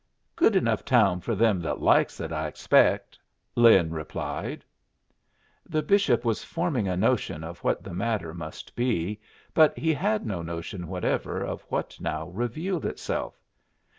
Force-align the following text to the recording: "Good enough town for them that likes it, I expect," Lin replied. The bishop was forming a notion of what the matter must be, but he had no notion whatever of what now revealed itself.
"Good 0.35 0.55
enough 0.55 0.83
town 0.83 1.21
for 1.21 1.35
them 1.35 1.59
that 1.59 1.79
likes 1.79 2.19
it, 2.19 2.31
I 2.31 2.47
expect," 2.47 3.19
Lin 3.55 3.91
replied. 3.91 4.65
The 5.63 5.83
bishop 5.83 6.25
was 6.25 6.43
forming 6.43 6.87
a 6.87 6.97
notion 6.97 7.43
of 7.43 7.59
what 7.63 7.83
the 7.83 7.93
matter 7.93 8.33
must 8.33 8.75
be, 8.75 9.21
but 9.53 9.77
he 9.77 9.93
had 9.93 10.25
no 10.25 10.41
notion 10.41 10.87
whatever 10.87 11.41
of 11.43 11.61
what 11.69 11.97
now 12.01 12.29
revealed 12.29 12.83
itself. 12.83 13.39